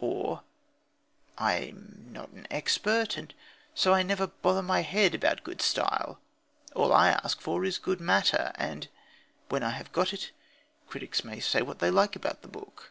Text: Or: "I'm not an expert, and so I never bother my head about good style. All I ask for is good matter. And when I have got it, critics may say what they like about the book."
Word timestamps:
Or: 0.00 0.42
"I'm 1.38 2.08
not 2.10 2.30
an 2.30 2.48
expert, 2.50 3.16
and 3.16 3.32
so 3.76 3.94
I 3.94 4.02
never 4.02 4.26
bother 4.26 4.60
my 4.60 4.80
head 4.80 5.14
about 5.14 5.44
good 5.44 5.62
style. 5.62 6.18
All 6.74 6.92
I 6.92 7.10
ask 7.10 7.40
for 7.40 7.64
is 7.64 7.78
good 7.78 8.00
matter. 8.00 8.50
And 8.56 8.88
when 9.50 9.62
I 9.62 9.70
have 9.70 9.92
got 9.92 10.12
it, 10.12 10.32
critics 10.88 11.22
may 11.22 11.38
say 11.38 11.62
what 11.62 11.78
they 11.78 11.92
like 11.92 12.16
about 12.16 12.42
the 12.42 12.48
book." 12.48 12.90